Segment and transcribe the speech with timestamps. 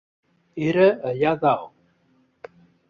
[0.69, 2.53] Era allà dalt.